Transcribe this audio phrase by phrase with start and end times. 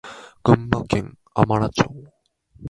[0.41, 1.85] 群馬県甘楽町